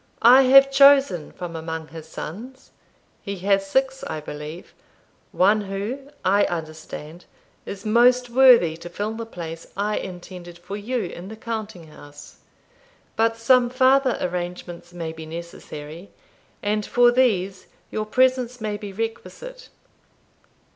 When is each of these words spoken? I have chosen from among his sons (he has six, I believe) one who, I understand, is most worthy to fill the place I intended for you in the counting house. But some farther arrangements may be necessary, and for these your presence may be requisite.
I 0.23 0.41
have 0.45 0.71
chosen 0.71 1.31
from 1.31 1.55
among 1.55 1.89
his 1.89 2.07
sons 2.07 2.71
(he 3.21 3.35
has 3.45 3.67
six, 3.69 4.03
I 4.05 4.19
believe) 4.19 4.73
one 5.31 5.61
who, 5.61 6.09
I 6.25 6.45
understand, 6.45 7.25
is 7.67 7.85
most 7.85 8.27
worthy 8.27 8.75
to 8.77 8.89
fill 8.89 9.13
the 9.13 9.27
place 9.27 9.67
I 9.77 9.97
intended 9.97 10.57
for 10.57 10.75
you 10.75 11.03
in 11.03 11.27
the 11.27 11.35
counting 11.35 11.85
house. 11.89 12.37
But 13.15 13.37
some 13.37 13.69
farther 13.69 14.17
arrangements 14.19 14.91
may 14.91 15.13
be 15.13 15.27
necessary, 15.27 16.09
and 16.63 16.83
for 16.83 17.11
these 17.11 17.67
your 17.91 18.07
presence 18.07 18.59
may 18.59 18.77
be 18.77 18.91
requisite. 18.91 19.69